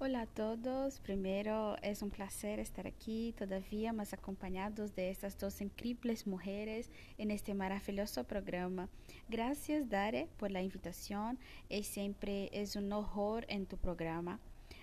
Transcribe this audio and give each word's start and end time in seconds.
Hola 0.00 0.20
a 0.20 0.26
todos, 0.26 1.00
primero 1.00 1.76
es 1.82 2.02
un 2.02 2.10
placer 2.10 2.60
estar 2.60 2.86
aquí 2.86 3.34
todavía 3.36 3.92
más 3.92 4.12
acompañados 4.12 4.94
de 4.94 5.10
estas 5.10 5.36
dos 5.36 5.60
increíbles 5.60 6.24
mujeres 6.24 6.88
en 7.18 7.32
este 7.32 7.52
maravilloso 7.52 8.22
programa. 8.22 8.88
Gracias 9.28 9.88
Dare 9.88 10.28
por 10.36 10.52
la 10.52 10.62
invitación 10.62 11.36
y 11.68 11.82
siempre 11.82 12.48
es 12.52 12.76
un 12.76 12.92
honor 12.92 13.44
en 13.48 13.66
tu 13.66 13.76
programa. 13.76 14.38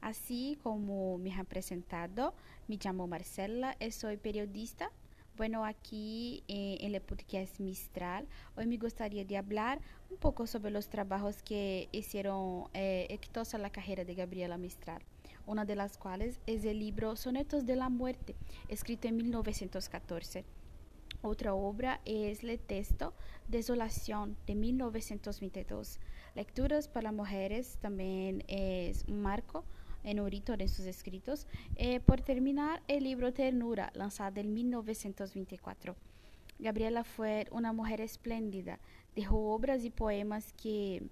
Así 0.00 0.58
como 0.64 1.18
me 1.18 1.32
han 1.32 1.46
presentado, 1.46 2.34
me 2.66 2.76
llamo 2.76 3.06
Marcela 3.06 3.76
y 3.78 3.92
soy 3.92 4.16
periodista 4.16 4.90
bueno, 5.36 5.66
aquí 5.66 6.42
eh, 6.48 6.78
en 6.80 6.94
el 6.94 7.02
podcast 7.02 7.60
Mistral, 7.60 8.26
hoy 8.56 8.66
me 8.66 8.78
gustaría 8.78 9.24
de 9.24 9.36
hablar 9.36 9.80
un 10.08 10.16
poco 10.16 10.46
sobre 10.46 10.70
los 10.70 10.88
trabajos 10.88 11.42
que 11.42 11.88
hicieron 11.92 12.64
eh, 12.72 13.06
exitosa 13.10 13.58
la 13.58 13.68
carrera 13.68 14.04
de 14.04 14.14
Gabriela 14.14 14.56
Mistral, 14.56 15.02
una 15.44 15.66
de 15.66 15.76
las 15.76 15.98
cuales 15.98 16.40
es 16.46 16.64
el 16.64 16.78
libro 16.78 17.16
Sonetos 17.16 17.66
de 17.66 17.76
la 17.76 17.90
Muerte, 17.90 18.34
escrito 18.68 19.08
en 19.08 19.16
1914. 19.18 20.44
Otra 21.20 21.52
obra 21.52 22.00
es 22.06 22.42
el 22.42 22.58
texto 22.58 23.12
Desolación 23.46 24.38
de 24.46 24.54
1922. 24.54 26.00
Lecturas 26.34 26.88
para 26.88 27.12
mujeres 27.12 27.76
también 27.82 28.42
es 28.48 29.04
un 29.06 29.20
marco 29.20 29.64
en 30.06 30.20
Urito 30.20 30.54
en 30.54 30.68
sus 30.68 30.86
escritos. 30.86 31.46
Eh, 31.74 32.00
por 32.00 32.22
terminar, 32.22 32.80
el 32.88 33.04
libro 33.04 33.34
Ternura, 33.34 33.90
lanzado 33.94 34.40
en 34.40 34.54
1924. 34.54 35.96
Gabriela 36.58 37.04
fue 37.04 37.46
una 37.50 37.72
mujer 37.72 38.00
espléndida, 38.00 38.78
dejó 39.14 39.52
obras 39.52 39.84
y 39.84 39.90
poemas 39.90 40.54
que, 40.54 41.02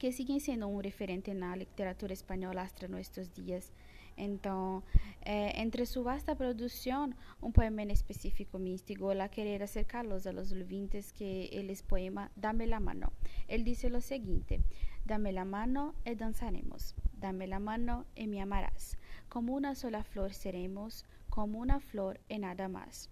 que 0.00 0.10
siguen 0.10 0.40
siendo 0.40 0.66
un 0.66 0.82
referente 0.82 1.30
en 1.30 1.40
la 1.40 1.54
literatura 1.54 2.12
española 2.12 2.62
hasta 2.62 2.88
nuestros 2.88 3.32
días. 3.34 3.70
Entonces, 4.16 4.90
eh, 5.22 5.52
entre 5.56 5.86
su 5.86 6.02
vasta 6.02 6.34
producción, 6.34 7.14
un 7.40 7.52
poema 7.52 7.82
en 7.82 7.92
específico 7.92 8.58
me 8.58 8.70
instigó 8.70 9.12
a 9.12 9.28
querer 9.28 9.62
acercarlos 9.62 10.26
a 10.26 10.32
los 10.32 10.50
oyentes 10.50 11.12
que 11.12 11.50
es 11.52 11.82
poema 11.82 12.32
Dame 12.34 12.66
la 12.66 12.80
mano. 12.80 13.12
Él 13.46 13.62
dice 13.62 13.90
lo 13.90 14.00
siguiente, 14.00 14.60
Dame 15.04 15.30
la 15.30 15.44
mano 15.44 15.94
y 16.04 16.16
danzaremos. 16.16 16.96
Dame 17.20 17.48
la 17.48 17.58
mano 17.58 18.06
y 18.14 18.28
me 18.28 18.40
amarás. 18.40 18.96
Como 19.28 19.54
una 19.54 19.74
sola 19.74 20.04
flor 20.04 20.34
seremos, 20.34 21.04
como 21.28 21.58
una 21.58 21.80
flor 21.80 22.20
y 22.28 22.38
nada 22.38 22.68
más. 22.68 23.10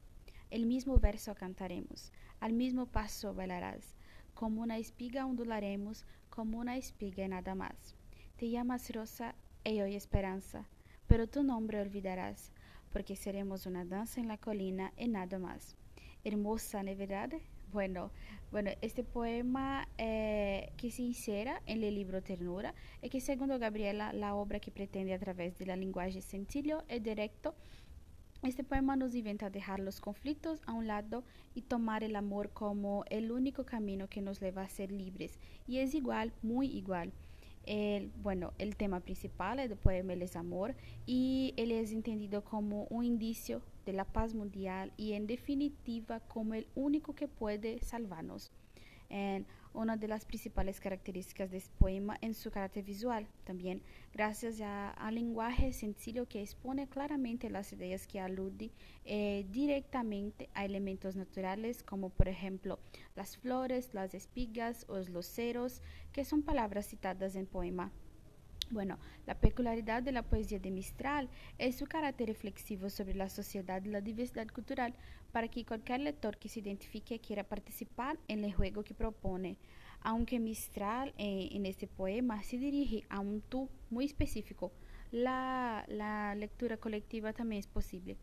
El 0.49 0.67
mismo 0.67 0.99
verso 0.99 1.35
cantaremos, 1.35 2.13
al 2.39 2.53
mismo 2.53 2.87
paso 2.87 3.35
bailarás. 3.35 3.97
Como 4.35 4.63
una 4.63 4.79
espiga 4.79 5.27
ondularemos, 5.27 6.07
como 6.31 6.59
una 6.59 6.77
espiga 6.77 7.25
y 7.25 7.29
nada 7.29 7.57
más. 7.57 7.97
Te 8.37 8.49
llamas 8.49 8.95
Rosa 8.95 9.35
y 9.65 9.81
hoy 9.81 9.97
Esperanza, 9.97 10.69
pero 11.09 11.27
tu 11.27 11.43
nombre 11.43 11.81
olvidarás, 11.81 12.53
porque 12.93 13.17
seremos 13.17 13.67
una 13.67 13.85
danza 13.85 14.21
en 14.21 14.29
la 14.29 14.39
colina 14.39 14.93
y 14.97 15.09
nada 15.09 15.41
más. 15.41 15.77
Hermosa, 16.23 16.85
¿no 16.85 16.95
verdad? 16.95 17.33
Bueno, 17.73 18.11
bueno, 18.53 18.71
este 18.81 19.03
poema 19.03 19.89
eh, 19.99 20.73
que 20.77 20.91
se 20.91 21.03
insera 21.03 21.63
en 21.67 21.83
el 21.83 21.95
libro 21.97 22.23
Ternura 22.23 22.75
es 23.03 23.11
que, 23.11 23.21
segundo 23.21 23.59
Gabriela, 23.59 24.13
la 24.13 24.35
obra 24.35 24.61
que 24.61 24.71
pretende 24.71 25.13
a 25.13 25.19
través 25.19 25.59
de 25.59 25.67
la 25.67 25.77
lenguaje 25.77 26.23
sencillo 26.23 26.85
y 26.89 27.01
directo, 27.01 27.55
este 28.43 28.63
poema 28.63 28.95
nos 28.95 29.15
inventa 29.15 29.51
dejar 29.51 29.81
los 29.81 30.01
conflictos 30.01 30.61
a 30.67 30.73
un 30.73 30.87
lado 30.87 31.25
y 31.55 31.63
tomar 31.63 32.05
el 32.05 32.15
amor 32.15 32.51
como 32.51 33.05
el 33.11 33.33
único 33.33 33.65
camino 33.65 34.09
que 34.09 34.23
nos 34.23 34.41
lleva 34.41 34.63
a 34.63 34.69
ser 34.69 34.93
libres. 34.93 35.39
Y 35.67 35.79
es 35.79 35.95
igual, 35.95 36.33
muy 36.43 36.69
igual. 36.69 37.13
El, 37.65 38.13
bueno, 38.23 38.53
el 38.59 38.77
tema 38.77 39.01
principal 39.01 39.57
del 39.57 39.77
poema 39.77 40.13
es 40.13 40.37
amor 40.37 40.77
y 41.05 41.53
él 41.57 41.73
es 41.73 41.91
entendido 41.91 42.45
como 42.45 42.85
un 42.85 43.05
indicio 43.05 43.63
de 43.87 43.93
la 43.93 44.05
paz 44.05 44.35
mundial 44.35 44.93
y 44.97 45.13
en 45.13 45.27
definitiva 45.27 46.21
como 46.21 46.55
el 46.55 46.67
único 46.75 47.15
que 47.15 47.29
puede 47.29 47.81
salvarnos. 47.81 48.53
En 49.09 49.47
una 49.73 49.97
de 49.97 50.09
las 50.09 50.25
principales 50.25 50.81
características 50.81 51.51
de 51.51 51.59
este 51.59 51.75
poema 51.79 52.17
en 52.23 52.35
su 52.35 52.51
carácter 52.51 52.83
visual, 52.83 53.29
también 53.45 53.83
gracias 54.13 54.61
al 54.61 55.15
lenguaje 55.15 55.73
sencillo 55.73 56.27
que 56.27 56.43
expone 56.43 56.89
claramente 56.89 57.51
las 57.51 57.73
ideas 57.73 58.07
que 58.07 58.19
alude 58.19 58.73
eh, 59.05 59.47
directamente 59.51 60.49
a 60.55 60.65
elementos 60.65 61.15
naturales 61.15 61.83
como 61.85 62.09
por 62.09 62.27
ejemplo 62.27 62.81
las 63.15 63.37
flores, 63.37 63.95
las 63.95 64.15
espigas 64.15 64.87
o 64.89 64.99
los 64.99 65.27
ceros, 65.27 65.83
que 66.13 66.25
son 66.25 66.43
palabras 66.43 66.89
citadas 66.89 67.37
en 67.37 67.47
poema. 67.47 67.93
Bueno, 68.71 68.99
la 69.27 69.39
peculiaridad 69.39 70.03
de 70.03 70.11
la 70.11 70.25
poesía 70.25 70.59
de 70.59 70.73
Mistral 70.73 71.29
es 71.57 71.77
su 71.77 71.87
carácter 71.87 72.27
reflexivo 72.27 72.91
sobre 72.91 73.15
la 73.15 73.29
sociedad 73.29 73.83
y 73.85 73.91
la 73.91 74.01
diversidad 74.01 74.49
cultural 74.49 74.93
para 75.31 75.47
que 75.47 75.65
cualquier 75.65 76.01
lector 76.01 76.37
que 76.37 76.49
se 76.49 76.61
identifique 76.61 77.21
quiera 77.21 77.45
participar 77.45 78.19
en 78.27 78.43
el 78.45 78.53
juego 78.53 78.83
que 78.83 78.93
propone. 78.93 79.57
Aunque 80.01 80.41
Mistral 80.41 81.15
eh, 81.17 81.49
en 81.53 81.65
este 81.65 81.87
poema 81.87 82.43
se 82.43 82.59
dirige 82.59 83.05
a 83.09 83.21
un 83.21 83.41
tú 83.41 83.69
muy 83.89 84.05
específico, 84.05 84.73
la, 85.13 85.85
lectura 86.37 86.77
colectiva 86.77 87.33
también 87.33 87.61
es 87.61 87.67
posible 87.67 88.17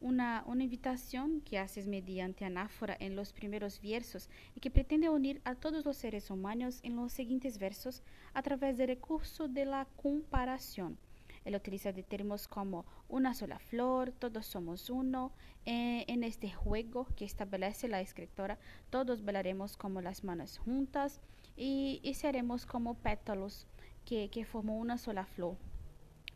una, 0.00 0.44
invitación 0.58 1.42
que 1.42 1.58
haces 1.58 1.86
mediante 1.86 2.44
anáfora 2.44 2.96
en 2.98 3.16
los 3.16 3.32
primeros 3.32 3.80
versos 3.82 4.28
y 4.54 4.60
que 4.60 4.70
pretende 4.70 5.10
unir 5.10 5.40
a 5.44 5.54
todos 5.54 5.84
los 5.84 5.96
seres 5.96 6.30
humanos 6.30 6.80
en 6.82 6.96
los 6.96 7.12
siguientes 7.12 7.58
versos 7.58 8.02
a 8.32 8.42
través 8.42 8.78
del 8.78 8.88
recurso 8.88 9.48
de 9.48 9.66
la 9.66 9.86
comparación. 9.96 10.98
Él 11.44 11.54
utiliza 11.54 11.92
de 11.92 12.02
términos 12.02 12.48
como 12.48 12.84
una 13.08 13.34
sola 13.34 13.58
flor, 13.58 14.12
todos 14.12 14.46
somos 14.46 14.90
uno. 14.90 15.32
Eh, 15.66 16.04
en 16.08 16.24
este 16.24 16.50
juego 16.50 17.06
que 17.16 17.24
establece 17.24 17.88
la 17.88 18.00
escritora, 18.00 18.58
todos 18.90 19.24
bailaremos 19.24 19.76
como 19.76 20.00
las 20.00 20.24
manos 20.24 20.58
juntas 20.58 21.20
y, 21.56 22.00
y 22.02 22.14
seremos 22.14 22.66
como 22.66 22.94
pétalos 22.94 23.66
que, 24.04 24.28
que 24.30 24.46
una 24.52 24.98
sola 24.98 25.24
flor. 25.26 25.56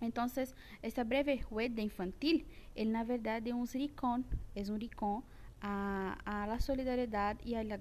Entonces, 0.04 0.54
esta 0.82 1.04
breve 1.04 1.42
juego 1.42 1.81
infantil, 1.81 2.47
él 2.75 2.92
na 2.92 3.04
verdade 3.04 3.50
é 3.50 3.54
um 3.54 3.65
ricón, 3.65 4.25
é 4.54 4.62
um 4.70 4.76
ricón 4.76 5.25
a, 5.60 6.19
a 6.25 6.47
la 6.47 6.60
solidariedade 6.60 7.41
e 7.44 7.56
a 7.56 7.65
la. 7.65 7.78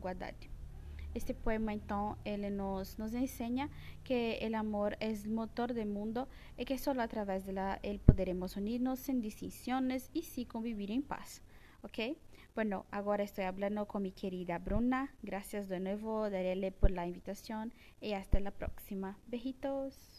Este 1.15 1.35
poema, 1.35 1.73
então, 1.73 2.17
ele 2.25 2.49
nos, 2.49 2.97
nos 2.97 3.13
ensina 3.13 3.69
que 4.03 4.39
o 4.41 4.57
amor 4.57 4.97
é 4.99 5.13
o 5.13 5.29
motor 5.29 5.71
do 5.71 5.85
mundo 5.85 6.27
e 6.57 6.65
que 6.65 6.75
só 6.77 6.91
através 6.99 7.43
dela 7.43 7.79
ele 7.83 7.99
poderemos 7.99 8.55
unirnos 8.55 8.99
sem 8.99 9.19
distinções 9.19 10.09
e 10.15 10.23
sim 10.23 10.45
convivir 10.45 10.89
em 10.89 11.01
paz. 11.01 11.43
¿Ok? 11.83 12.17
Bueno, 12.55 12.85
ahora 12.91 13.23
estoy 13.23 13.45
hablando 13.45 13.87
con 13.87 14.01
mi 14.01 14.11
querida 14.11 14.57
Bruna. 14.57 15.13
Gracias 15.21 15.67
de 15.67 15.79
nuevo, 15.79 16.29
Darele, 16.31 16.71
por 16.71 16.89
la 16.89 17.05
invitación 17.05 17.73
y 18.01 18.13
hasta 18.13 18.39
la 18.39 18.51
próxima. 18.51 19.19
Bejitos. 19.27 20.11